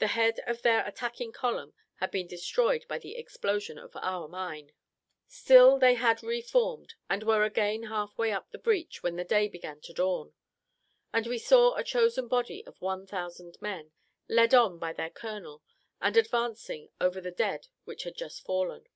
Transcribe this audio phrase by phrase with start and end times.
[0.00, 4.72] The head of their attacking column had been destroyed by the explosion of our mine.
[5.28, 9.22] Still they had re formed, and were again half way up the breach when the
[9.22, 10.34] day began to dawn;
[11.12, 13.92] and we saw a chosen body of one thousand men,
[14.28, 15.62] led on by their colonel,
[16.00, 18.88] and advancing over the dead which had just fallen.